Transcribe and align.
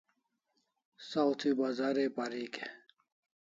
Saw 1.09 1.29
thi 1.39 1.49
Bazar 1.59 1.95
ai 2.01 2.09
parik 2.15 2.55
e? 2.67 2.67